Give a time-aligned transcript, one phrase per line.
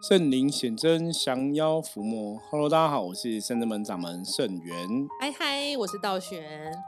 [0.00, 2.40] 圣灵显真，降妖伏魔。
[2.50, 4.88] Hello，大家好，我是圣真门掌门圣元。
[5.20, 6.40] 嗨嗨，我是道玄。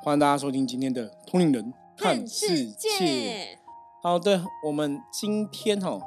[0.04, 2.88] 欢迎大家收听今天的《通灵人看世界》。
[4.00, 6.00] 好的，我们今天哦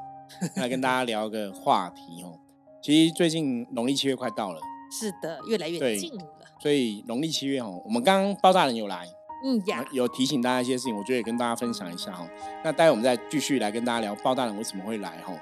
[0.56, 2.40] 来跟大家聊个话题哦。
[2.82, 6.24] 其实最近农历七月快到了，是的，越来越近了。
[6.62, 9.06] 所以农历七月哦，我们刚刚包大人有来，
[9.44, 12.26] 嗯呀，有提醒大家一些事情，我觉得也跟大家分享一下哦。
[12.64, 15.34] 那待会我们再继续来跟大家聊包大人为什么会来哈。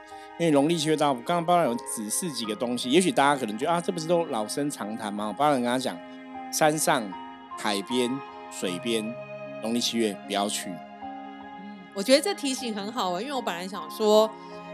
[0.42, 5.32] 因为农历七月到，刚刚包大人有指示几个东西，也许大家可能觉得啊，这不是都老生常谈吗？
[5.38, 5.96] 包大人跟他讲，
[6.52, 7.04] 山上、
[7.60, 8.10] 海边、
[8.50, 9.06] 水边，
[9.62, 10.72] 农历七月不要去。
[11.04, 14.28] 嗯，我觉得这提醒很好啊，因为我本来想说。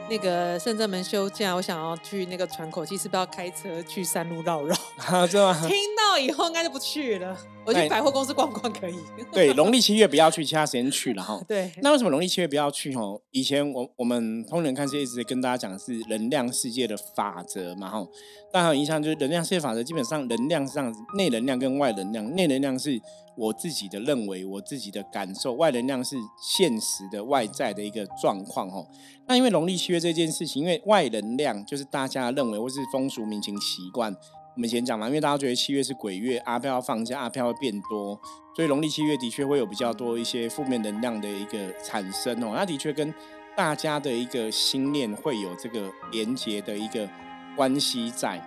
[0.10, 4.74] 那个圣正门休假，我想要去那个喘口气，是不是要开车去山路绕绕？
[5.68, 7.38] 听到以后应该就不去了。
[7.68, 8.96] 我去百货公司逛逛可以。
[9.34, 11.38] 对，农历七月不要去，其他时间去了哈。
[11.46, 11.70] 对。
[11.82, 12.96] 那为什么农历七月不要去？
[12.96, 18.08] 哈，以前我我们通人看世界一直跟大家讲是能量世界的法则嘛哈。
[18.54, 22.98] 大家有印象就是能量世界法则，基本上能量是这样子，内能量跟外能量，内能量是
[23.36, 28.82] 我自己的认为，我自己的感受，外能量是现实的外在的一个状况哈。
[29.28, 34.16] 那因为农历七月这件事情，因为外能量就是大家认为或是风俗民情习惯。
[34.58, 38.20] 我们先讲嘛，因为大家觉得七月是鬼月，阿飘要放假，阿飘会变多，
[38.56, 42.54] 所以农历七月的确会有比较多一些负面能量的一个产生哦。
[42.56, 43.14] 那的确跟
[43.56, 47.08] 大家的一个心念会有这个连接的一个
[47.56, 48.42] 关系在，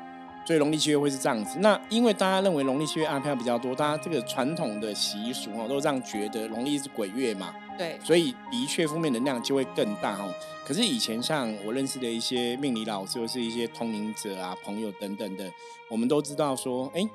[0.50, 1.60] 所以农历七月会是这样子。
[1.60, 7.54] 那因为大家认为农历七月阿飘比较多，大家这个传统的习俗哦，都这样觉得，农历是鬼月嘛。
[7.78, 10.34] 对，所以的确负面能量就会更大哦。
[10.66, 15.48] 可是以前像我认识的一些命理老师，或是一些通灵者啊、朋友等等的，
[15.88, 17.08] 我们都知道说，哎，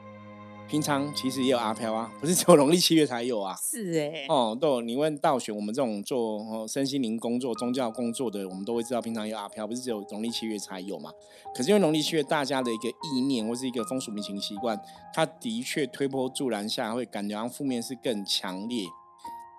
[0.68, 3.56] 平常其实也有阿飘啊，不是只有农历七月才有啊。
[3.62, 11.12] 是哎，哦，对你问道玄，我们这种做身心灵工作、宗教工作的，我们都会知道，平常有阿飘，不是只有农历七月才有嘛。
[11.56, 14.80] 可是因为农历七月大家的一个意念或是一个风俗民情习惯，
[15.14, 18.84] 它的确推波助澜下，会感觉负面是更强烈。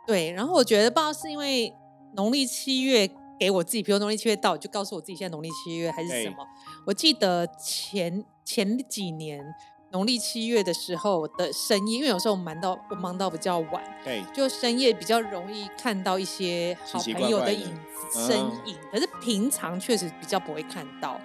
[0.06, 1.72] 对，然后我觉得不知道是因为
[2.16, 3.08] 农历七月
[3.38, 6.36] 给我自己，比如农历七月到，就告诉我自己现在农历七月还是什么。
[6.86, 9.42] 我记得前前几年
[9.96, 17.64] 农历七月的时候的深夜，因为有时候我忙到我忙到比较晚，对，就深夜比较容易看到一些好朋友的影
[18.10, 18.36] 子身
[18.66, 21.18] 影，可是平常确实比较不会看到，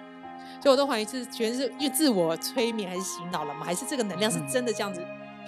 [0.62, 3.60] 所以我都怀疑是全是因为自我催眠还是洗脑了吗？
[3.62, 5.04] 还是这个能量是真的这样子？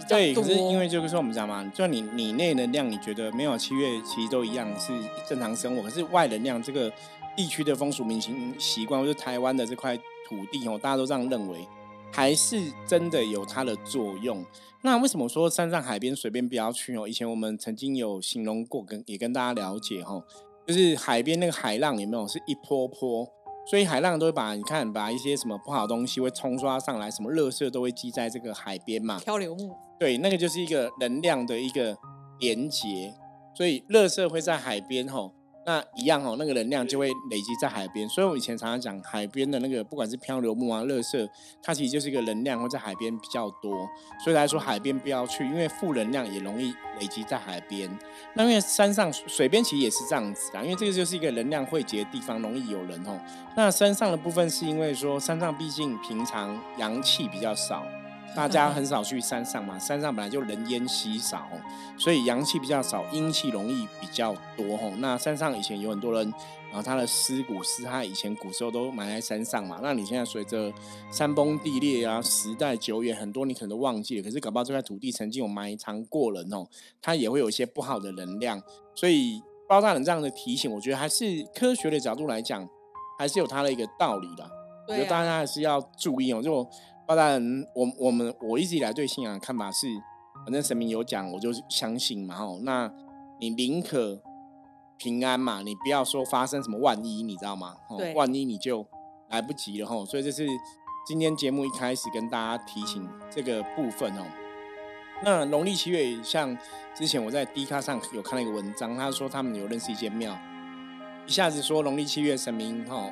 [0.06, 4.92] 对，可是因为就是说我们讲嘛，就你你内能量，你觉得没有七月其实都一样是
[5.26, 6.92] 正常生活，可是外能量这个
[7.34, 9.96] 地区的风俗民情习惯，或者台湾的这块
[10.28, 11.66] 土地哦，大家都这样认为，
[12.14, 14.44] 还是真的有它的作用。
[14.82, 17.08] 那为什么说山上海边随便不要去哦？
[17.08, 20.22] 以前我们曾经有形容过，跟也跟大家了解哈，
[20.64, 23.28] 就是海边那个海浪有没有是一波波。
[23.66, 29.18] 所以海浪都会把你看，把一些什么不好的东西会冲刷上来，什么垃圾都会积在这个海边嘛。
[29.18, 29.74] 漂流木。
[29.98, 31.96] 对，那个就是一个能量的一个
[32.38, 33.12] 连接，
[33.56, 35.32] 所以垃圾会在海边吼。
[35.66, 41.28] 那一样哦，那个能量就会累积在海边，所以我以前常常讲海边的那个，不管是漂流木啊、垃圾，
[41.62, 43.88] 它其实就是一个能量会在海边比较多，
[44.22, 47.90] 所以来说海边不要去，因为负能量也容易累积在海边。
[48.34, 53.18] 那因为山上水边其实也是这样子啊，因为这个就是一个能量汇集的地方，容易有人哦。
[53.56, 57.86] 那山上的部分是因为说山上毕竟平常阳气比较少。
[58.36, 61.46] 大家很少去山上嘛，山上本来就人烟稀少，
[61.96, 64.90] 所以阳气比较少，阴气容易比较多吼。
[64.98, 66.34] 那山上以前有很多人，
[66.68, 69.78] 然后他的尸骨是他以前古时候都埋在山上嘛。
[69.80, 70.72] 那你现在随着
[71.12, 74.22] 山崩地裂啊，时代久远，很多你可能都忘记了。
[74.24, 76.66] 可是搞不好这块土地曾经有埋藏过人哦，
[77.00, 78.60] 它也会有一些不好的能量。
[78.96, 81.24] 所以包大人这样的提醒，我觉得还是
[81.54, 82.68] 科学的角度来讲，
[83.16, 84.44] 还是有它的一个道理的。
[84.88, 86.68] 我觉得大家还是要注意哦，就。
[87.06, 89.86] 当然，我我们我一直以来对信仰的看法是，
[90.44, 92.34] 反正神明有讲，我就相信嘛。
[92.34, 92.90] 吼，那
[93.38, 94.22] 你宁可
[94.96, 97.76] 平安嘛，你不要说发生什么万一，你知道吗？
[97.98, 98.86] 对，万一你就
[99.28, 100.06] 来不及了吼。
[100.06, 100.46] 所以这是
[101.06, 104.24] 今天节目一开始跟大家提醒这个部分哦。
[105.22, 106.56] 那农历七月，像
[106.94, 110.36] 之前我在 D 卡上有看到一个文章，他说他们有认识一间庙，
[111.26, 113.10] 一下子说农历七月神明吼。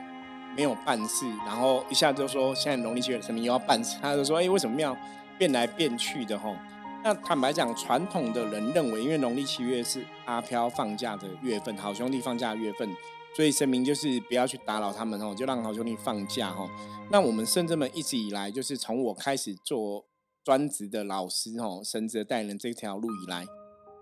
[0.56, 4.96] 没有办事，然后一下就说现在农历七月神明又要办事，他就说：“哎，为什么要
[5.38, 6.54] 变来变去的？”吼，
[7.02, 12.88] 那坦白讲，传统的人认为，因为农历七月是阿飘放假的月份，好兄弟放假的月份，
[13.34, 16.68] 所以神明就是不要去打扰他们哦，就让好兄弟放假吼。
[17.10, 20.04] 那我们圣者们一直以来，就是从我开始做
[20.44, 23.46] 专职的老师吼，神职带人这条路以来，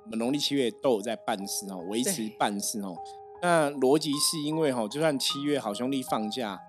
[0.05, 2.97] 我们农历七月都有在办事哦，维持办事哦。
[3.43, 6.61] 那逻辑是因为哈，就算七月好兄弟放假，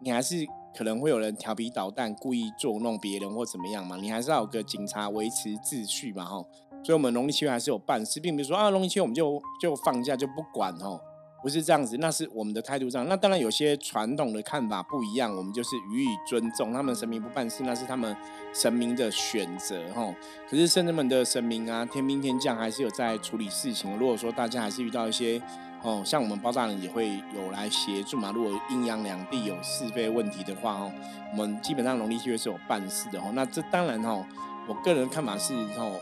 [0.00, 6.44] 你还是可能会有人调皮捣蛋，故意捉弄别人或怎么样嘛，你还是要有个警察维持秩序嘛，哈。
[6.82, 11.00] 所以，我们农历七月还是有办事，并不是说啊，农历七月我们就就放假就不管哦，
[11.44, 13.06] 不是这样子，那是我们的态度上。
[13.06, 16.72] 那当然有些传统的看法不一样，我们就是予以尊重。
[16.72, 18.16] 他们神明不办事，那是他们
[18.54, 20.10] 神明的选择哈。
[20.48, 23.94] 可是圣人们的神明啊，天兵天将还是有在处理事情。
[23.98, 25.38] 如果说大家还是遇到一些
[25.82, 28.32] 哦，像我们包大人也会有来协助嘛。
[28.34, 30.92] 如果阴阳两地有是非问题的话哦，
[31.32, 33.24] 我们基本上农历七月是有办事的哦。
[33.34, 34.24] 那这当然哦，
[34.66, 36.00] 我个人看法是哦。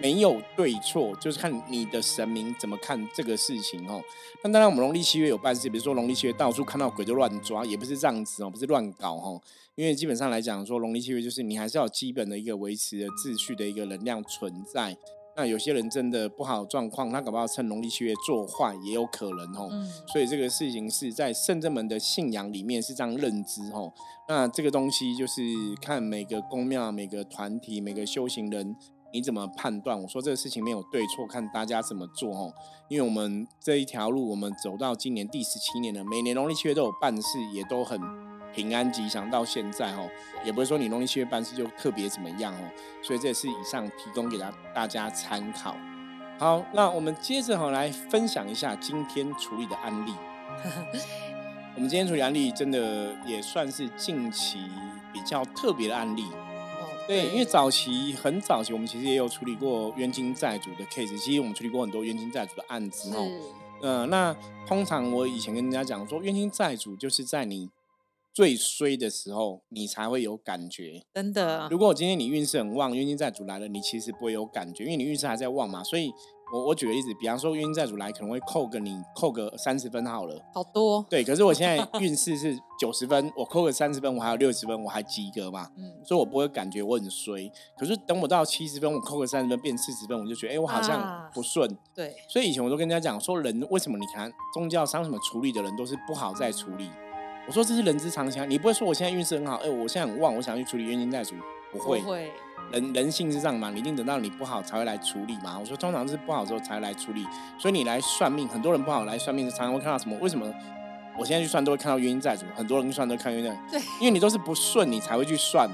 [0.00, 4.02] 没有对错，就是看你的神明怎么看这个事情哦。
[4.42, 9.40] 那当然，我们农历七月有办事，比如说农历七月到处看到鬼就乱抓，也不是这样子哦，不是乱搞哦。
[9.74, 14.96] 因为基本上来讲，说农历七月就是你还是要基本的一个维持的秩序的一个能量存在。
[15.36, 19.70] 那有些人真的不好状况，他搞不好趁农历七月做坏也有可能哦。
[20.12, 23.92] 所以这个事情是在圣正门的信仰里面是这样认知哦。
[24.28, 25.42] 那这个东西就是
[25.80, 28.74] 看每个宫庙、每个团体、每个修行人。
[29.12, 30.00] 你怎么判断？
[30.00, 32.52] 我说这个事情没有对错，看大家怎么做哦。
[32.88, 38.00] 因为我们这一条路，我们走到今年第十七年了，每年农历七月都有办事，也都很
[38.52, 39.30] 平安吉祥。
[39.30, 40.08] 到现在哦，
[40.44, 42.70] 也不是说你农历七月办事就特别怎么样哦。
[43.02, 45.76] 所以这也是以上提供给大大家参考。
[46.38, 50.14] 好，那我们接着哈来分享一下今天处理的案例。
[51.76, 54.58] 我们今天处理案例真的也算是近期
[55.12, 56.24] 比较特别的案例。
[57.10, 61.18] 对，因为早期很早期，我们其实也有处理过冤亲债主的 case。
[61.18, 63.28] 其实我们处理过很多冤亲债主的案子哦。
[63.82, 64.32] 嗯，那
[64.64, 67.68] 通常我以前跟人家讲说，冤亲债主就是在你
[68.32, 71.02] 最衰的时候，你才会有感觉。
[71.12, 71.66] 真的。
[71.68, 76.12] 如果我今天你运势很旺，冤亲债主来了，你其实不会有感觉，因为你运势还在旺嘛，所以。
[76.52, 81.04] 我我举个例子，比方说冤亲债主来，可能会扣个你扣个三十分好了，好多。
[81.08, 85.68] 对，可是我现在 运势是九十分，我扣个三十分，我还有六十分，我还及格嘛。
[85.76, 87.50] 嗯，所以我不会感觉我很衰。
[87.78, 91.76] 可是等我到七十分，我扣个三十分变四十分，我就觉得哎，我好像不顺。
[91.94, 96.90] 对，所以以前我都跟人家讲说，人为什么你看宗教商什么处理的人都是不好再处理。
[97.46, 101.34] 我说这是人之常情，你不会说我现在运势很好，哎，我现在很旺，我想去处理冤亲债主，
[101.72, 102.02] 不会。
[102.72, 103.70] 人人性是这样嘛？
[103.70, 105.58] 你一定等到你不好才会来处理嘛？
[105.58, 107.26] 我说通常是不好之后才来处理，
[107.58, 110.16] 所以你来算命，很多人不好来算命，常常会看到什么？
[110.20, 110.46] 为什么
[111.18, 112.52] 我现在去算都会看到原因在什么？
[112.54, 115.68] 很多人去算都看原因，对，因为你都是不顺，你才会去算，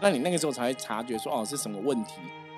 [0.00, 2.14] 那你那个时候才会察觉说哦是什么问题，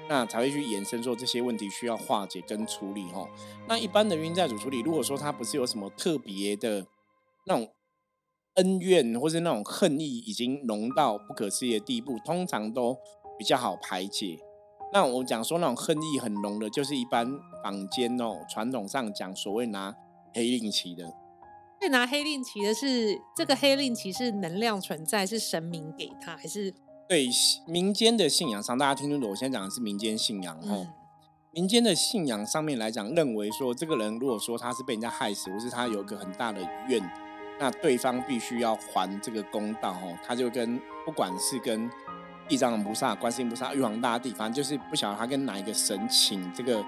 [0.08, 3.26] 那才会去延伸说这些问题需要化解跟处理哦。
[3.66, 6.86] 那一般的冤因债主处理，如果说他不是有什么特别的
[7.46, 7.69] 那种
[8.56, 12.98] 恩怨，或是那种恨意已经浓到不可思议的地步，通常都。
[13.38, 14.38] 比较好排解。
[14.93, 17.31] 那我讲说那种恨意很浓的，就是一般
[17.62, 19.94] 坊间哦，传统上讲所谓拿
[20.35, 21.12] 黑令旗的。
[21.79, 26.75] 对，拿黑令旗的是这个黑令旗是能量存在，是神明给他，还是？
[27.08, 27.29] 对，
[27.67, 30.87] 民间的信仰上，大家听清楚，我现在讲的是民间信仰哦。
[31.52, 37.00] 民间的信仰上面来讲，认为说这个人如果说他是被人家害死，或是他有一个很大的怨，
[37.58, 40.17] 那对方必须要还这个公道哦。
[40.26, 41.90] 他就跟不管是跟
[42.48, 46.82] 地藏王菩萨、观世音菩萨、玉皇大帝，反正就是不晓得他跟哪一个神请这个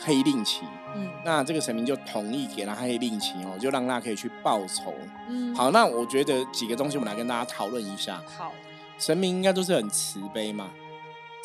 [0.00, 0.62] 黑令旗，
[0.96, 4.94] 嗯，那这个神明就同意给他黑令旗哦，就让他可以去报仇。
[5.28, 8.22] 嗯，好，那我觉得几个东西我们来跟大家讨论一下。
[8.26, 8.52] 好，
[8.98, 10.70] 神明应该都是很慈悲嘛，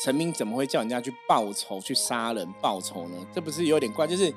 [0.02, 3.16] 神明怎么会叫人家去报仇、去杀人报仇呢？
[3.32, 4.06] 这不是有点怪？
[4.06, 4.32] 就是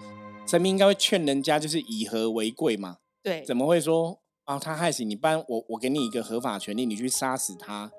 [0.46, 2.98] 神明应该会劝人家就是以和为贵嘛。
[3.24, 4.60] 对，怎么会说啊？
[4.60, 7.90] 他害死你，不然我我给你一个合法权利，你去杀死他。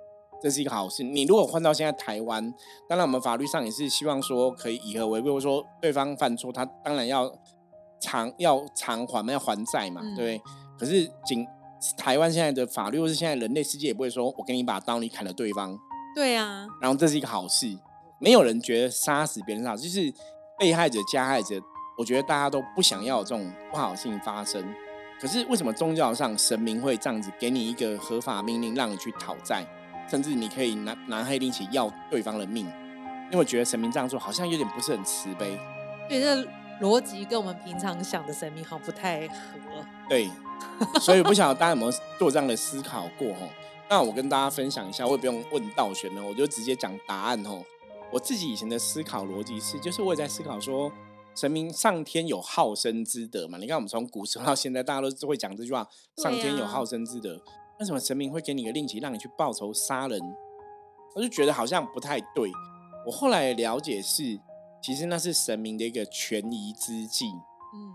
[0.45, 1.03] 这是一个好事。
[1.03, 2.53] 你如果换到现在台湾，
[2.87, 7.33] 当然我们法律上也是希望说可以以和为贵，或者说对方犯错，他当然要
[7.99, 10.39] 偿要偿还嘛，要还债嘛，对。
[10.79, 11.47] 可是，仅
[11.97, 15.75] 台湾现在的法律，或是现在人类世界，也不会说我给你一把刀，你砍了对方。
[16.15, 16.67] 对啊。
[16.79, 17.67] 然后这是一个好事，
[18.19, 20.13] 没有人觉得杀死别人好，就是
[20.59, 21.59] 被害者加害者，
[21.97, 24.63] 我觉得大家都不想要这种不好的事情发生。
[25.19, 29.65] 可是为什么宗教上神明会这样子给你一个合法命令，让你去讨债？
[30.09, 32.67] 甚至你可以拿拿黑令旗要对方的命，
[33.33, 35.59] 因为觉得神明这样做好像有点不是很慈悲。
[36.09, 36.47] 对，这
[36.81, 39.35] 逻辑跟我们平常想的神明好像不太合。
[40.09, 40.29] 对，
[41.01, 43.49] 所以不晓得大家有没有做这样的思考过哦？
[43.89, 47.63] 那我跟大家分享一下，我也不用问道玄了，我就直接讲答案哦。
[48.11, 50.91] 我自己以前的思考逻辑是，就是我也在思考说，
[51.35, 53.59] 神明上天有好生之德嘛？
[53.59, 57.41] 你看我们从古时候到现在，大家都会讲这句话：上天有好生之德。
[57.81, 60.21] 为什么神明会给你个令旗，让你去报仇杀人？
[61.15, 62.51] 我就觉得好像不太对。
[63.07, 64.41] 我后来了解是，
[64.83, 67.27] 其实那是神明的一个权宜之计。
[67.27, 67.95] 嗯，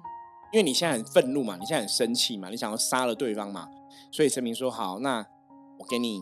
[0.51, 3.67] 因为你现在很愤怒嘛，你现在很生气嘛，你想要杀了对方嘛，
[4.11, 5.25] 所以神明说好，那
[5.79, 6.21] 我给你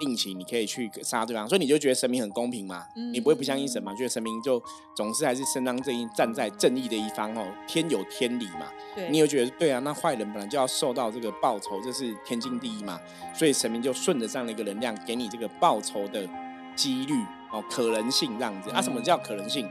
[0.00, 3.94] 令旗，你可以去杀对方，所以你就觉得神明很公平嘛，你不会不相信神嘛？
[3.94, 4.60] 觉得神明就
[4.96, 8.66] 总是还是伸张正义，站在正义的一方哦，天有天理嘛。
[8.94, 12.98] 对你又觉得对啊，那坏人本来就要受到这个报酬，这是天经地义嘛。
[13.32, 16.28] 所以神明就顺着这样的一个能量，给你这个报酬的
[16.74, 17.14] 几率
[17.52, 18.70] 哦，可能性这样子。
[18.70, 19.68] 啊，什么叫可能性？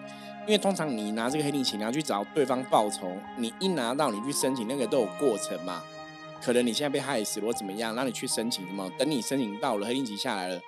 [0.47, 5.83] 因为通常你拿这个黑令旗，你要去找对方报仇，你一拿到你去申请，那个都有过程嘛。
[6.41, 8.89] 可能你现在被害死或怎么样，让你去申请什么？
[8.97, 10.59] 等你申请到了黑令旗下来了，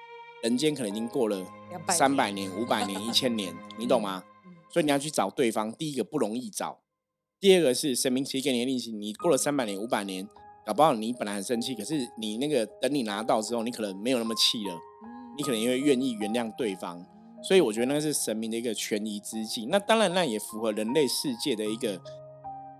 [0.43, 1.45] 人间可能已经过了
[1.89, 4.23] 三百年、五百年、一千年，你懂吗？
[4.69, 6.79] 所以你要去找对方，第一个不容易找，
[7.39, 10.27] 第二个是神明旗给你的令旗，你过了三百年、五百年，
[10.65, 14.79] 搞不好你本来很生气，可是你那个等你拿到之后，你可能没有那么气了，
[15.37, 17.05] 你可能因为愿意原谅对方。
[17.43, 19.65] 所以我觉得那是神明的一个权宜之计。
[19.65, 21.99] 那当然，那也符合人类世界的一个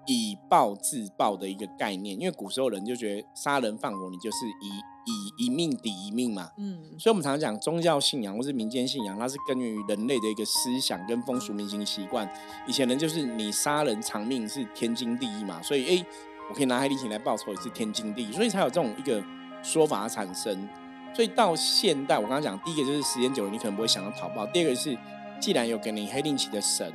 [0.05, 2.19] 以暴制暴的一个概念。
[2.19, 4.69] 因为古时候人就觉得杀人放火，你就是以
[5.05, 6.49] 以一命抵一命嘛。
[6.57, 6.81] 嗯。
[6.99, 12.29] 所以我们常常讲宗教信仰或是民间信仰，它是根源于人类的一个思想跟风俗民情习惯。
[12.67, 15.61] 以前人就是你杀人偿命是天经地义嘛。
[15.61, 16.05] 所以哎，
[16.49, 18.31] 我可以拿黑力气来报仇也是天经地义。
[18.31, 19.23] 所以才有这种一个
[19.63, 20.67] 说法产生。
[21.13, 24.97] 所以到现代，我刚刚讲，第一个就是时间久了，你可能不会想要逃跑；第二个是，
[25.41, 26.89] 既然有给你黑令旗的神，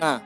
[0.00, 0.20] 那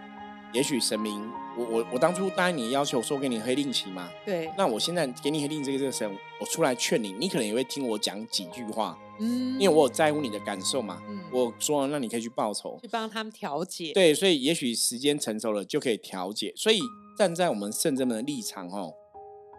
[0.54, 4.50] 也许神明，我我我当初答应你的要求，说给你黑令旗嘛，对。
[4.56, 16.52] 那我现在给你黑令这个这个神，我出来劝你，你可能也会听我讲几句话，嗯，因为我有在乎你的感受嘛，嗯，我说那你可以去报仇，去帮他们调解，对，所以也许时间成熟了就可以调解。
[16.56, 16.80] 所以
[17.18, 18.94] 站在我们圣真们的立场，哦。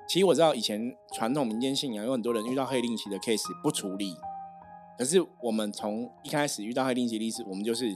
[0.07, 4.13] 其实我知道以前传统民间信仰有很多人遇到黑令旗的 case 不处理，
[4.97, 7.95] 可是我们从一开始遇到黑令旗的例子，我们就是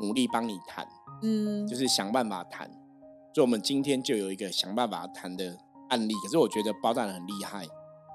[0.00, 0.86] 努力帮你谈，
[1.22, 2.70] 嗯，就是想办法谈，
[3.32, 5.56] 所以我们今天就有一个想办法谈的
[5.88, 6.12] 案例。
[6.22, 7.66] 可是我觉得包大人很厉害，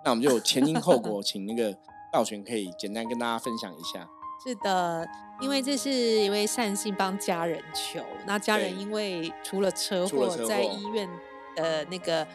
[0.03, 1.75] 那我们就前因后果， 请那个
[2.11, 4.07] 道玄可以简单跟大家分享一下。
[4.43, 5.07] 是的，
[5.41, 5.91] 因为这是
[6.23, 11.09] 一位善心帮家人求，那家人因为出了车祸，在医院
[11.55, 12.27] 的那个。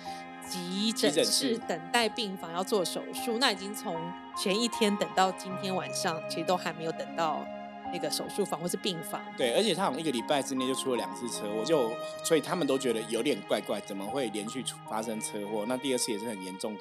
[0.49, 3.95] 急诊室等待病房要做手术，那已经从
[4.37, 7.45] 前一天等到今天晚上，其实都还没有等到
[7.93, 9.23] 那个手术房或是病房。
[9.37, 11.91] 对，而且他好像一个礼拜之内就出了两次车祸，就
[12.25, 15.65] 所以他们都觉得有点怪怪，怎么会连续发生车祸？
[15.69, 16.77] 那第二次也是很严重，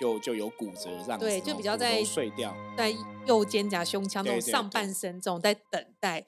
[0.00, 2.94] 就就有骨折这样子，对，就比较在碎掉，在
[3.26, 6.26] 右肩胛胸腔这种上半身这种在等待。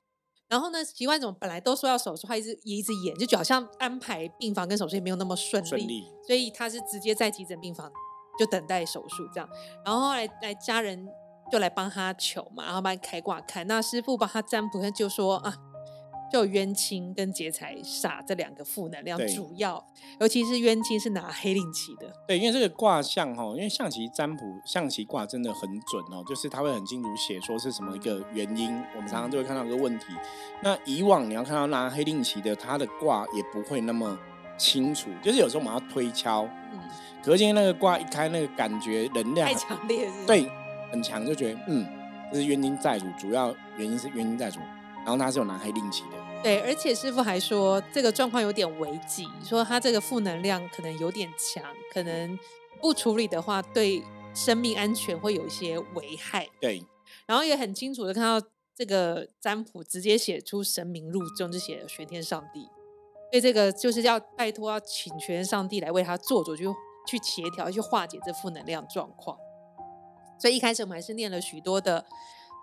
[0.49, 7.91] 然后呢，习惯总本来都说要手术，他一直也一直演，就好像安排病房跟手术也没有那么顺利，所以他是直接在急诊病房
[8.39, 9.49] 就等待手术这样。
[9.85, 11.09] 然后后来来家人
[11.51, 15.55] 就来帮他求嘛，然后帮他开挂看，那师傅帮他占卜，他就说啊。
[16.29, 19.83] 就冤亲跟劫财煞这两个负能量，主要
[20.19, 22.13] 尤其是冤亲是拿黑令旗的。
[22.27, 28.75] 对，因为这个卦象哈，因为象棋占卜象棋卦真的很准哦，就是他会很清楚写说是什么一个原因。
[28.97, 30.07] 我们常常就会看到一个问题。
[30.65, 34.19] 那以往你要看到拿黑令旗的，他的卦也不会那么
[34.59, 36.43] 清楚，就是有时候我们要推敲。
[36.73, 36.81] 嗯。
[37.23, 40.51] 可是今天那个卦一开，那个感觉能量太强烈，对，
[40.97, 41.87] 很强，就觉得嗯，
[42.33, 44.59] 这是冤亲债主，主要原因是冤亲债主。
[45.05, 51.63] 然后他是有拿黑令旗的，对，而且师傅还说这个状况有点危急，说他这个负能量可能有点强，
[51.95, 52.37] 可能
[52.81, 54.03] 不处理的话，对
[54.35, 56.49] 生命安全会有一些危害。
[56.61, 56.83] 对，
[57.25, 62.63] 然后也很清楚的看到这个占卜直接写出神明入中，就写玄天上帝，
[63.31, 66.65] 所以这个就是要拜托要请玄天上帝来为他做主，去
[67.07, 69.39] 去协调，去化解这负能量状况。
[70.39, 72.05] 所以一开始我们还是念了许多的。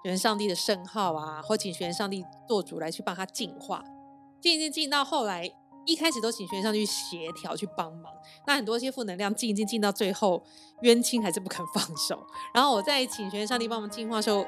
[0.06, 3.82] 玄上帝的圣号啊，或请玄上帝做主来去帮他净化，
[4.42, 5.50] 进进进到后来，
[5.86, 8.12] 一开始都请玄上帝协调去帮忙，
[8.46, 10.44] 那很多些负能量进进进到最后，
[10.82, 12.22] 冤亲还是不肯放手。
[12.54, 14.46] 然后我在请玄上帝帮忙净化的时候，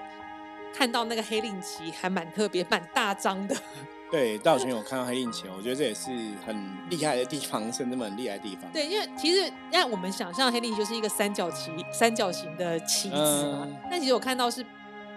[0.76, 3.56] 看到那个黑令旗还蛮特别、蛮大张的。
[4.12, 6.10] 对，道群有看到黑令旗，我觉得这也是
[6.46, 6.56] 很
[6.90, 8.72] 厉害的地方，甚至很厉害的地方。
[8.72, 13.16] 对，因为其实让我们想象黑令旗就是一个三角旗、三角形的旗子
[13.52, 14.66] 嘛，但其实我看到是。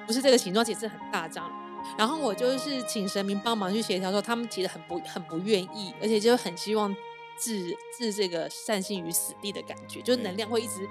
[0.06, 1.52] 不是这个形状，其实很大张。
[1.98, 6.90] 然后我就是请神明帮忙去协调，说他们其实很不很不愿意，而且就很希望
[7.38, 10.88] 置置这个善心于死地的感觉，就是能量会一直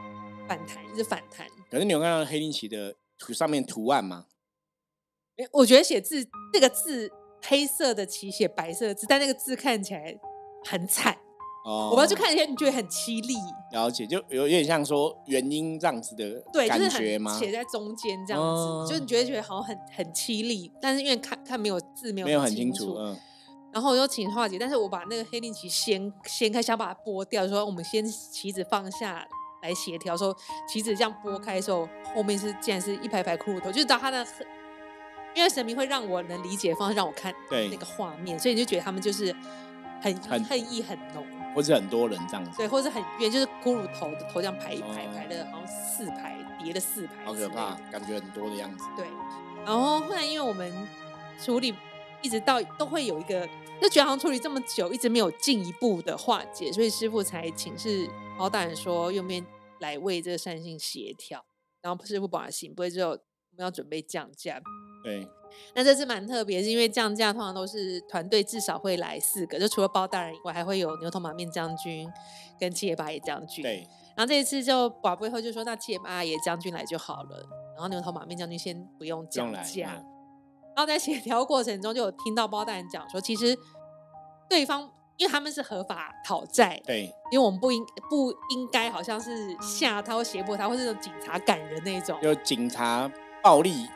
[0.47, 1.47] 反弹，一直反弹。
[1.71, 4.25] 可是你有看到黑令旗的图上面图案吗？
[5.51, 7.11] 我觉得写字这个字
[7.45, 10.17] 黑色的棋写白色的字，但那个字看起来
[10.65, 11.13] 很惨。
[11.65, 13.35] 哦我不要去看一下，你觉得很凄厉？
[13.73, 17.37] 了解，就有有点像说原因这样子的感觉吗？
[17.37, 18.41] 写在中间这样
[18.87, 22.95] 子，就你觉得觉得好像很很凄厉，但是因为看看没有字，没有没有很清楚。
[22.97, 23.17] 嗯。
[23.73, 29.27] 然后我就请化解，但是我把那个黑令旗掀掀开，想把它剥掉，说我们先棋子放下，
[29.61, 30.33] 来协调的时候，
[30.69, 34.47] 棋子这样拨开的时候，后面是竟然是一排排骷髅头，就是到他的很，
[35.37, 39.31] 因为神明会让我能理解的方式让我看对那个画面，所以你就觉得他们就是
[40.01, 47.75] 很很恨意很浓，或者很多人这样子，对，或者很冤，就是骷髅头的头这样排一排哦排了，好像四排叠了四排，好可怕，。
[47.91, 48.85] 感觉很多的样子。
[48.95, 49.05] 对，
[49.63, 50.73] 然后后来因为我们
[51.39, 51.71] 处理
[52.23, 53.47] 一直到都会有一个，
[53.79, 59.45] 就觉得好像处理这么久，一直没有进一步的化解，所以师傅才请示包大人说，愿不愿意
[59.77, 61.45] 来为这个善性协调。
[61.79, 63.19] 然后师傅保了行不会之后，我
[63.57, 64.59] 们要准备降价。
[65.03, 65.27] 对，
[65.75, 72.09] 那这次蛮特别，是因为降价通常都是团队至少会来四个，就除了包大人以外，还会有牛头马面将军
[72.59, 73.63] 跟七爷八爷将军。
[73.63, 79.27] 对，然后这一次就宝贝后就说，那七爷八爷将军来就好了，然后牛头马面将军先不用。
[79.29, 79.95] 降价。
[79.97, 80.05] 嗯
[80.77, 83.57] 然后在协调过程中，就有听到包大人讲说，其实
[84.47, 84.87] 对方
[85.17, 92.15] 因为他们是合法讨债，对，因为我们不应不应该好像是吓他或胁迫他，或是那种警察赶人那种。
[92.21, 93.11] 有警察
[93.47, 93.87] 暴力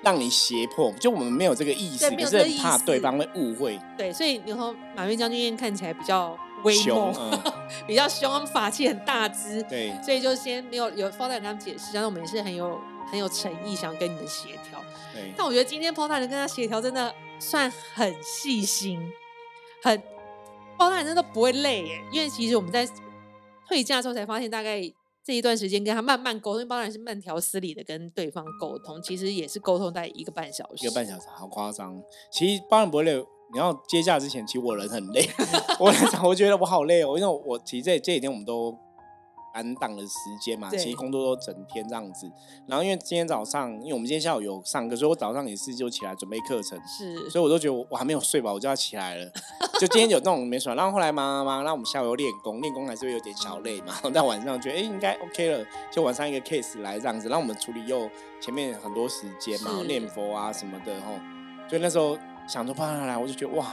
[0.00, 6.34] 让你胁迫，就我们没有这个意思，对没可是很有这个意思怕对方会误会，对，所以牛头马面将军看起来比较
[6.64, 7.52] 威凶猛，嗯，
[7.86, 14.82] 比较凶，法器很大只，对，所以就先没有有包大人跟他们解释，但是我们也是很有很有诚意，想跟你们协调。
[15.12, 18.98] 对，但我觉得今天包大人跟他协调真的算很细心，
[19.82, 20.02] 很
[20.78, 22.00] 包大人真的不会累耶。
[22.10, 22.88] 因为其实我们在
[23.68, 24.80] 退价之后才发现，大概
[25.26, 32.00] 这一段时间跟他慢慢沟通，因为包大人是慢条斯理的跟对方沟通，其实也是沟通在一个半小时，一个半小时，好夸张。
[32.30, 33.16] 其实当然不会累，
[33.52, 35.28] 你要接驾之前，其实我人很累，
[35.80, 38.70] 我在想，我觉得我好累哦，因为我其实这这几天我们都
[39.56, 42.30] 安档的时间嘛，其实工作都整天这样子。
[42.66, 46.78] 然后因为今天早上，因为我们今天下午有上课，所以我早上也是就起来准备课程。
[46.86, 49.30] 是所以我都觉得我我还没有睡吧，我就要起来了。
[49.80, 53.86] 就今天有那种没睡，然后后来忙忙忙，然后我们下午又练功，练功还是会有点小累嘛。
[53.86, 58.10] 然后到晚上觉得哎、应该 OK 了，就晚上一个 case 来这样子，让我们处理又
[58.40, 61.14] 前面很多时间嘛，是念佛啊什么的吼。
[61.68, 63.66] 所以那时候想说啪啦啦，我就觉得哇，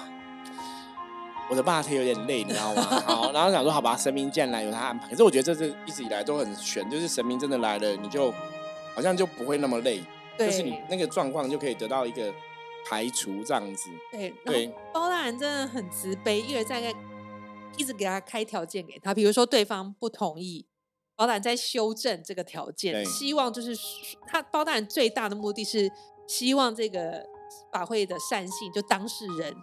[1.54, 2.82] 我的爸他有点累，你知道吗？
[3.06, 8.34] 好，然后想说好吧，神明既然来有他安排，可是我觉得这是一直以来都很悬，就是神明真的来了，你就
[8.96, 10.02] 好像就不会那么累，
[10.36, 12.34] 就是你那个状况就可以得到一个
[12.90, 13.88] 排除这样子。
[14.12, 16.92] 对，然对包大人真的很慈悲，一而再在
[17.78, 20.66] 一直给他开条件给他，比如说对方不同意，
[21.16, 23.78] 包大人在修正这个条件，希望就是
[24.26, 25.92] 他包大人最大的目的是
[26.28, 27.24] 希望这个
[27.72, 29.56] 法会的善性，就当事人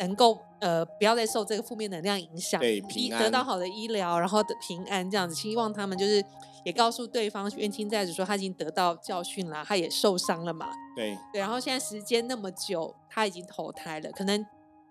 [0.00, 6.24] 能够呃不要再受这个负面能量影响，医对平安得到好的医疗，然后的平安这样子，希望他们就是
[6.64, 14.44] 也告诉对方冤亲债主说他已经得到教训了，他也受伤了嘛，对对，然后现在时间那么久，他已经投胎了，可能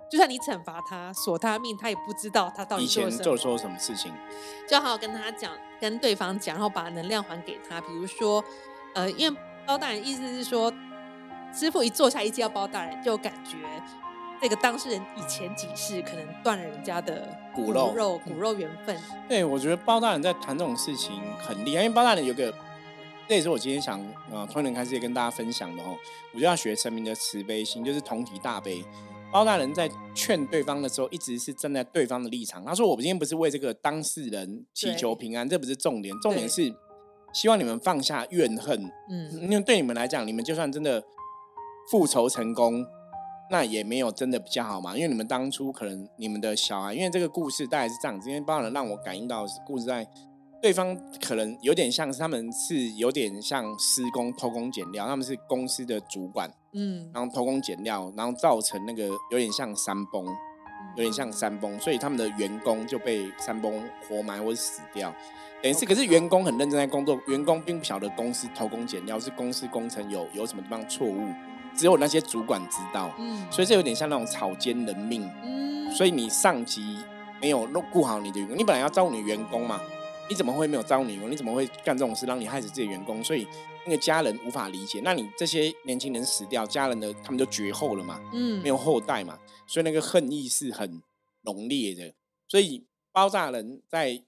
[0.09, 4.11] 就算你惩罚他、锁他命，他也不知道他到底以前做错什么事情？
[4.69, 7.81] 就好好跟他讲，跟对方讲，然后把能量还给他。
[7.81, 8.43] 比如说，
[8.95, 10.71] 呃，因为包大人意思是说，
[11.53, 13.57] 师傅一坐下一接到包大人，就感觉
[14.41, 18.95] 这个当事人以前几世可能断了人家的骨肉肉、骨肉缘分，
[19.27, 22.53] 对，我觉得包大人在谈这种事情很厉害，因为包大人有个，
[23.27, 23.99] 这也是我今天想
[24.31, 25.97] 呃从年开始也跟大家分享的哦。
[26.33, 28.83] 我就要学神明的慈悲心，就是同体大悲。
[29.29, 32.63] 包大人在劝对方的时候，一直是站在对方的立场。
[32.63, 36.73] 他说：“我今天不是为这个当事人祈求平安，这不是重点，重点是
[37.33, 38.89] 希望你们放下怨恨。
[39.09, 41.03] 嗯，因为对你们来讲，你们就算真的
[41.91, 42.85] 复仇成功，
[43.49, 44.95] 那也没有真的比较好嘛。
[44.95, 50.07] 因为你们当初可能你们的小孩，因为这个故事大概是这样子，因为包人让我感应到的是故事在
[50.59, 60.25] 对方可能有点像是他们是有点像施工偷工减料，他们是公司的主管，嗯，然后偷工减料，然后造成那个有点像山崩，
[60.95, 65.13] 有点像山崩，所以他们的员工就被山崩活埋或者死掉。
[65.61, 71.27] 等于是，可是员工很认真在工作，员工并不晓得公司偷工减料，是公司工程有有什么地方错误，
[71.77, 73.13] 只有那些主管知道。
[73.19, 75.21] 嗯，所以这有点像那种草菅人命。
[75.43, 76.97] 嗯，所以你上级
[77.39, 79.79] 没有弄顾好你的员工，你本来要招你的员工嘛，
[80.29, 81.31] 你怎么会没有招你员工？
[81.31, 83.23] 你怎么会干这种事，让你害死自己的员工？
[83.23, 83.47] 所以
[83.85, 84.99] 那个家人无法理解。
[85.03, 91.01] 那你这些年轻人死掉，家人的他们就绝后了嘛，嗯没有后代嘛，所以那个恨意是很
[91.43, 92.13] 浓烈的。
[92.49, 94.21] 所以包炸人在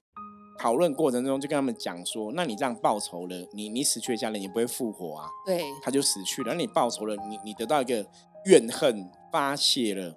[0.60, 5.26] 讨论过程中就跟他们讲说：，那你这样报仇了，你你死去的家人也不会复活啊。
[5.46, 6.52] 对，他就死去了。
[6.52, 8.06] 那你报仇了，你你得到一个
[8.44, 10.14] 怨恨发泄了，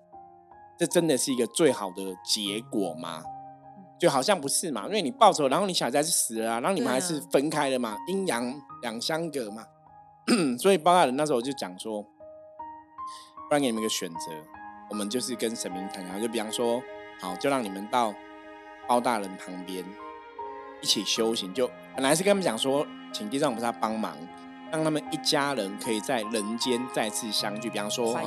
[0.78, 3.24] 这真的是一个最好的结果吗？
[3.98, 9.66] 就好像不是嘛，因为你报仇，然后你小孩子死了啊，然后你们还是分开了嘛，阴阳两相隔嘛。
[10.60, 12.10] 所以包大人那时候就讲说，不
[13.52, 14.32] 然给你们一个选择，
[14.90, 16.84] 我们就是跟神明谈，然后就比方说，
[17.22, 18.14] 好，就让你们到
[18.90, 19.86] 包大人旁边，
[20.84, 21.66] 一起修行，就
[21.96, 24.16] 本来是跟他们讲说，请地藏菩萨帮忙，
[24.70, 27.70] 让他们一家人可以在人间再次相聚。
[27.70, 28.20] 比方说，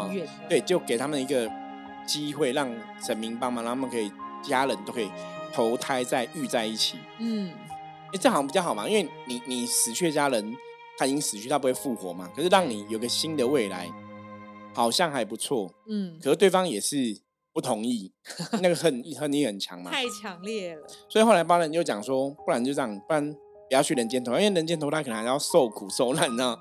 [0.49, 1.49] 对，就给他们一个
[2.07, 4.11] 机会，让神明帮忙，让他们可以
[4.43, 5.11] 家人都可以
[5.53, 6.97] 投胎再遇在一起。
[7.19, 7.53] 嗯，
[8.15, 10.57] 哎，这好像比较好嘛，因为你你死去的家人
[10.97, 12.31] 他已经死去，他不会复活嘛。
[12.35, 13.91] 可是让你有个新的未来，
[14.73, 15.71] 好像还不错。
[15.87, 17.26] 嗯，可是对方也是。
[17.57, 18.13] 不同意，
[18.61, 20.87] 那个恨恨意很强嘛，太强烈了。
[21.09, 23.39] 所以后来巴人就讲说，不然就这样，不然不
[23.71, 26.55] 要去人间投，因为人间投他可能还要受苦受难呢。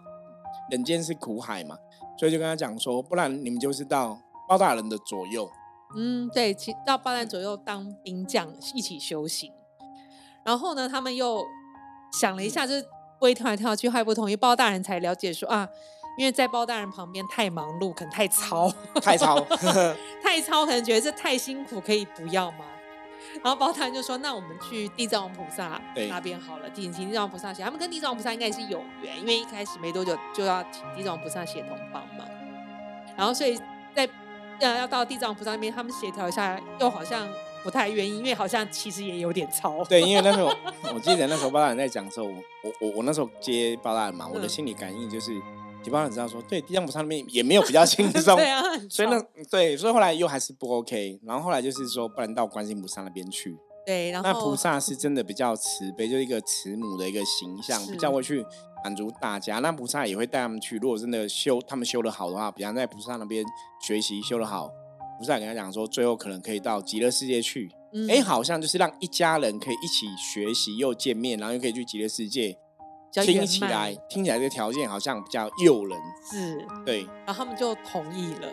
[0.72, 1.78] 人间是苦海嘛，
[2.18, 5.52] 所以就跟他讲说，不然你们就是到包大人的左右。
[5.98, 9.52] 嗯，对，其到包大人左右当兵将一起修行。
[10.46, 11.44] 然后呢，他们又
[12.14, 12.86] 想了一下，就是
[13.20, 14.36] 会跳来跳去，还不同意。
[14.38, 15.68] 包大人才了解说啊。
[16.18, 19.40] 因为在包大人旁边太忙碌，可能太操，太操，
[20.24, 22.66] 太操，可能觉得这太辛苦，可以不要吗？
[23.44, 27.62] 然后包大人就说：“那我们去地藏王菩萨那边好了，请地藏王菩萨写。
[27.64, 32.26] 他们跟地藏王菩萨应该是有缘，因为一开始没多久就要请地藏王菩萨协同帮忙。
[33.18, 33.60] 然后所以
[33.94, 34.08] 在
[34.60, 37.28] 要要到地藏王菩萨那边，他们协调一下，又好像
[37.64, 39.84] 不太愿意，因为好像其实也有点操。
[39.84, 40.50] 对，因为那时候
[40.94, 45.42] 我记得那时候包大人在讲的时候，我我我那时候接包大人嘛，我的心理感应就是。”
[45.86, 49.22] 几帮人知道说，对地藏菩萨那边也没有比较轻 松，对啊，所以那
[49.52, 58.44] 对，所以后来又还是不 OK，然后后来就是说，不然到观音菩萨那边去，对，然后那菩萨是真的比较慈悲，就是一个慈母的一个形象，比较会去
[58.84, 59.60] 满足大家。
[59.60, 63.46] 那菩萨也会带他们去，如果真的修他们修的好的话，比方在菩萨那边
[63.86, 64.72] 学习修的好，
[65.20, 67.70] 菩萨跟他讲说，最后可能可以到极乐世界去，
[68.10, 72.58] 哎，好像就是让一家人可以一起学习又见面，然后又可以去极乐世界。
[73.24, 76.00] 听起来，听起来这个条件好像比较诱人，
[76.30, 78.48] 是，对，然后他们就同意了。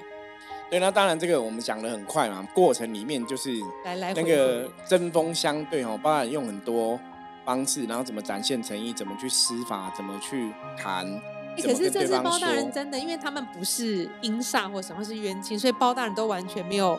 [0.70, 3.51] 对，那当然这个我们讲的很快嘛，过程里面就是
[3.85, 6.98] 来来那个针锋相对哦，包含用很多
[7.44, 11.07] 方式，然后怎么展现诚意，怎么去施法，怎么去谈。
[11.62, 16.98] 可是这是包大人真的，因为他们不是阴煞或什么，是冤亲，所以包大人都完全没有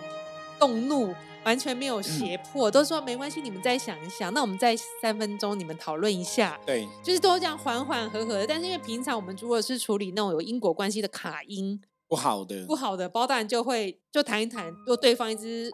[0.63, 1.13] 动怒。
[1.45, 4.33] 完全没有胁迫，都说没关系，你们再想一想。
[4.33, 6.57] 那我们再三分钟，你们讨论一下。
[6.65, 8.47] 对，就是都这样缓缓和和的。
[8.47, 15.69] 但是因为平常我们如果是处理那种有因果关系的卡音，不好的，不好的，包大人就会就谈一谈，如果对方一直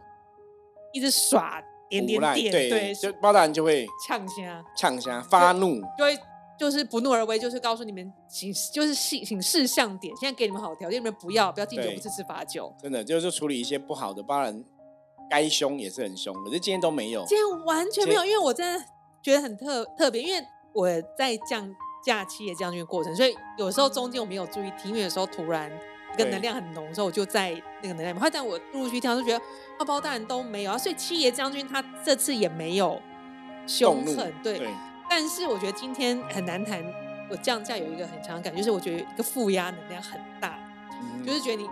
[0.91, 6.17] 一直耍点点点，对，就包大人就会呛虾，呛虾发怒，就会
[6.59, 12.73] 就是不怒而威，就是告诉你们请就是请请事项点，现在给你们好条件，你们不要不要敬酒不吃吃罚酒。
[12.81, 14.65] 真的就是处理一些不好的，包人。
[15.29, 17.23] 该凶也是很凶，可是今天都没有。
[17.25, 18.85] 今天完全没有，因为我真的
[19.21, 21.69] 觉得很特特别，因为我在降
[22.03, 25.71] 假期的将军过程，所以有时候中间我没有注意听，因为有时候突然
[26.13, 28.19] 一个能量很浓的时候，我就在那个能量里面。
[28.19, 29.45] 后来我陆陆续听，就觉得
[29.77, 32.99] 花包大人都没有啊，所以七爷将军他这次也没有
[33.67, 34.67] 凶狠，对。
[35.09, 36.83] 但是我觉得今天很难谈，
[37.29, 40.59] 我降价有一个很强的感觉，就是我觉得一个负压能量很大，
[41.25, 41.69] 就是觉得你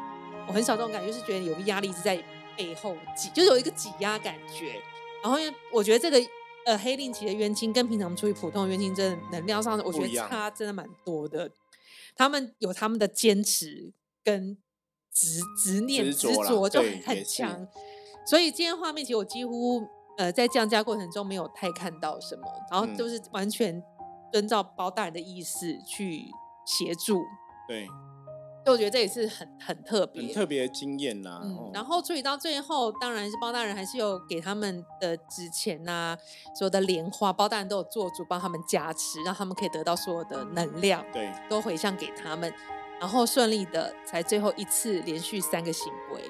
[0.47, 2.21] 我很少这种感觉，就是觉得有个压力一直在。
[2.57, 4.81] 背后挤，就是有一个挤压感觉。
[5.23, 6.19] 然后因为我觉得这个
[6.65, 11.51] 呃黑令旗的冤亲跟平常处理普通的冤亲真的能量上，我觉得差真的蛮多的。
[12.15, 13.93] 他们有他们的坚持
[14.23, 14.57] 跟
[15.13, 17.67] 执执念执着就很强。
[18.25, 19.81] 所以今天画面其实我几乎
[20.17, 23.81] 呃在降价过程中没有太看到什么，然后就是完全
[24.31, 26.25] 遵照包大人的意思去
[26.65, 27.23] 协助。
[27.67, 27.87] 对。
[28.71, 31.39] 我觉得这也是很很特别、很特别的经验呐。
[31.43, 36.17] 嗯，然后处理到最后，当然是包大人还是有给他们的纸钱呐，
[36.55, 42.53] 所有的莲花，包大人都有做主帮他们加持，让他们可以得到所有的能量，对，都回向给他们，
[42.99, 46.21] 然后顺利的才最后一次连续三个行为，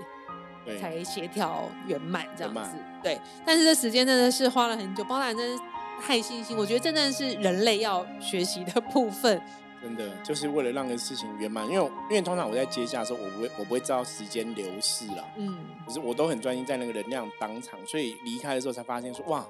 [0.65, 2.71] 对，才协调圆满这样子。
[3.02, 5.63] 对，但是这时间真的是花了很久，包大人真的
[6.02, 9.41] 太细心，我觉得真的是人类要学习的部分。
[9.88, 19.47] 真的就是为了让个事情圆满，因为因为通常我在接下的时候，我不会我不会知道时间流逝了，嗯，可是我都很专心在那个能量当场，所以离开的时候才发现说哇，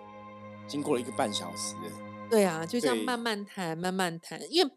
[0.67, 1.73] 经过了一个半小时，
[2.29, 4.69] 对啊，就这样慢慢谈慢慢谈，因为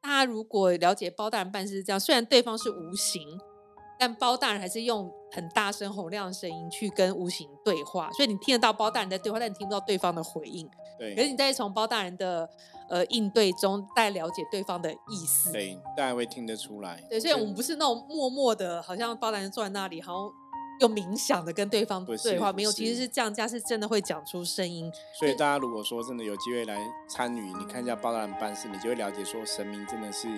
[0.00, 3.38] 大家如果了解包大人办事是这样，虽然对方是无形，
[3.98, 10.66] 但包大人还是用很大声洪亮的声音去跟无形对话，所以你听得到包大人在对话，但你听不到对方的回应，
[10.98, 12.48] 对，可是你再从包大人的。
[12.86, 17.02] 呃，应对中再了解对方的意思，对，大家会听得出来。
[17.08, 20.32] 对，所以我们不是那种默默的，好像包大人坐在那里，好像
[20.80, 24.92] 又冥想的跟对方对话，没有，其实是降价，是真的会讲出声音。
[25.18, 30.28] 所以大家如果说真的有机会来参与，你看一下包大人办事，你就会了解说神明真的是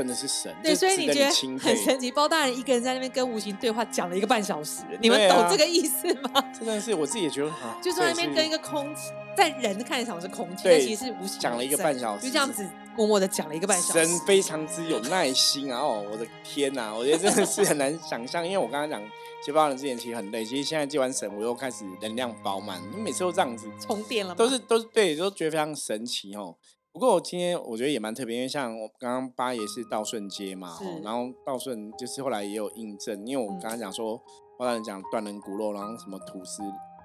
[0.00, 0.54] 真的是神。
[0.62, 1.26] 对，所以你觉得
[1.58, 2.10] 很神奇。
[2.10, 6.42] 包大人一个人在那边跟无形对话，讲了一个半小时，你们懂这个意思吗？
[6.58, 11.38] 真的是，我自己也觉得， 就在那边跟一个空气，在人看起来是空气，但其实是无形。
[11.38, 14.06] 讲了一个半小时，就这样子默默的讲了一个半小时。
[14.06, 15.78] 神非常之有耐心啊！
[15.80, 19.02] 哦，我的天哪， 我觉得真的是很难想象，因为我刚刚讲
[19.44, 26.56] 接包人之前其实很累，其实现在接完神，我又开始能量饱满，你每次都这样子充电了，都是都是对，都觉得非常神奇哦。
[26.92, 34.20] 不过我今天我觉得也蛮特别，因为像我刚刚八爷是道顺街嘛，然后道顺就是后来也有印证，因为我刚刚讲说，
[34.58, 36.62] 包大人讲断人骨肉，然后什么土石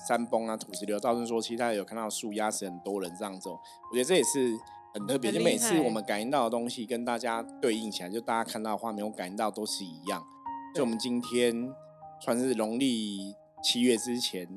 [0.07, 4.57] 山崩啊，土石流，道顺说其他有看到树压死很多人这样子，我觉得这也是
[4.95, 10.25] 很特别，就每次我们感应到的东西跟大家对应起来，就大家看到的画面我感应到都是一样。
[10.73, 11.71] 就我们今天
[12.19, 14.47] 算是农历七月之前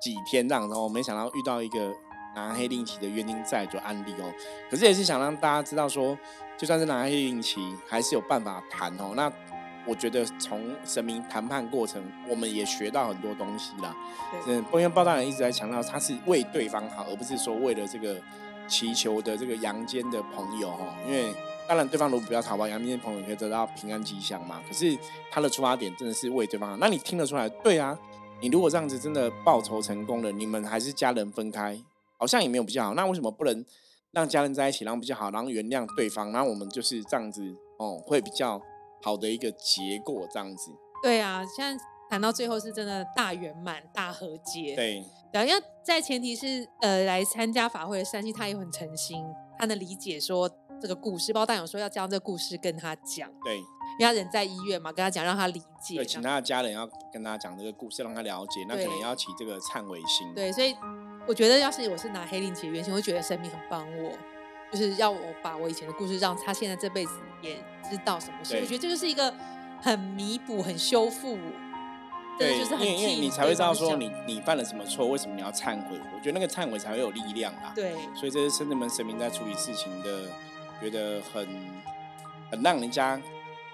[0.00, 1.92] 几天这样，然后没想到遇到一个。
[2.38, 4.32] 拿黑令旗的约定在做案例哦，
[4.70, 6.16] 可是也是想让大家知道说，
[6.56, 9.12] 就算是拿黑令旗，还是有办法谈哦。
[9.16, 9.30] 那
[9.84, 13.96] 我觉得从神明谈判过程，我们也学到很多东西啦。
[14.46, 18.16] 嗯，因为报大人一直在强调，他是为对方好，而不是说为了这个
[18.68, 20.94] 祈求的这个阳间的朋友哦。
[21.06, 21.32] 因为
[21.66, 24.60] 当然对方如果不要逃跑，阳间的朋友可以得到平安吉祥嘛。
[24.68, 24.96] 可是
[25.30, 27.48] 他的出发点真的是为对方好，那你听得出来？
[27.48, 27.98] 对啊，
[28.40, 31.80] 你如果这样子真的报仇成功了，你们还是家人分开。
[32.18, 33.64] 好像也没有比较好，那为什么不能
[34.10, 37.42] 让家人在一起，然后比较好，然后原谅对方，然后我们就是这样子
[37.78, 38.60] 哦，会比较
[39.02, 40.70] 好的一个结果，这样子。
[41.02, 44.74] 对啊，现在谈到最后是真的大圆满、大和解。
[44.74, 49.24] 对，然后要在前提是呃来参加法会的善心，他也很诚心，
[49.58, 50.50] 他能理解说
[50.80, 53.30] 这个故事，包括大勇说要将这个故事跟他讲。
[53.44, 53.58] 对。
[53.98, 55.96] 因为他人在医院嘛，跟他讲，让他理解。
[55.96, 58.64] 对，请他的家人要跟他讲这个故事，让他了解。
[58.68, 60.32] 那可能要起这个忏悔心。
[60.36, 60.72] 对，所以
[61.28, 64.12] 我觉得，要是我是拿黑令旗的原型，我会觉得神明很帮我，
[64.72, 67.12] 就是要我把我以前的故事，让他现在这辈子
[67.42, 67.56] 也
[67.88, 68.56] 知道什么事。
[68.56, 69.32] 我觉得这就是一个
[69.82, 71.38] 很弥补、很修复。
[72.38, 75.98] 对，就是很因为你才会知道说你你犯了什么错，为什么你要忏悔？
[76.16, 77.72] 我觉得那个忏悔才会有力量啦。
[77.74, 80.22] 对，所以这是圣人们神明在处理事情的，
[80.80, 81.46] 觉得很
[82.50, 83.20] 很让人家。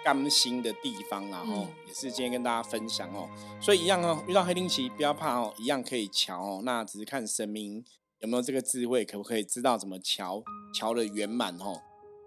[0.05, 3.27] 甘心的地方啦，哦，也是今天跟大家分享哦，
[3.61, 7.83] 所以一样哦，遇到黑灵奇不要怕哦，一样可以瞧哦，那只是看神明
[8.21, 10.43] 有没有这个智慧，可不可以知道怎么瞧，
[10.75, 11.81] 瞧的圆满哦。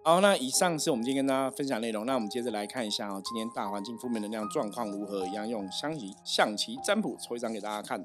[0.03, 5.27] 好，那以上是我们今天跟大家分享内容，那我们接着来看一下哦，今天大环境负面能量状况如何？
[5.27, 8.03] 一样用象棋象棋占卜抽一张给大家看，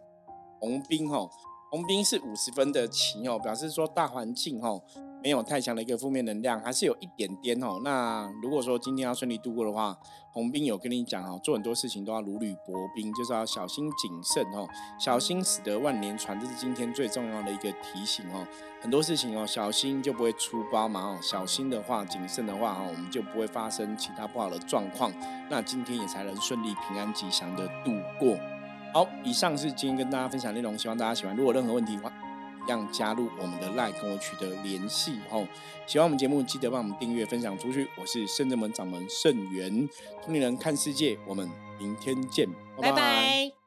[0.60, 1.30] 红兵哦，
[1.70, 4.82] 红兵是五十分的棋哦，表示说大环境哦。
[5.22, 7.80] 没有太强的一个负面能量，还是有一点点哦。
[7.84, 9.96] 那如果说今天要顺利度过的话，
[10.32, 14.66] 红兵有跟你讲哦，做很多事情都要如履薄冰，就是要小心谨慎哦，
[14.98, 18.46] 小心使得万年船，这是今天最重要的一个提醒哦。
[18.80, 25.12] 很多事情哦，小心就不会出包嘛哦，小心的话，谨慎的话哦，我们就不会发生其他不好的状况，
[25.48, 28.36] 那今天也才能顺利平安吉祥的度过。
[28.94, 31.34] 好，以上是今天跟大家分享内容，希望大家喜欢。
[31.36, 32.12] 如果任何问题的话，
[32.66, 35.46] 让加入我们的 Line 跟我取得联系哦。
[35.86, 37.88] 喜欢我们节目，记得帮我们订阅、分享出去。
[37.96, 39.88] 我是圣正门掌门圣元，
[40.24, 42.48] 同龄人看世界，我们明天见，
[42.80, 43.61] 拜拜。